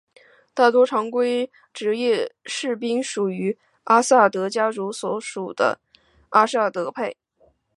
[0.55, 5.79] 大多常规职业士兵属于阿萨德家族所属的
[6.29, 7.13] 阿拉维派。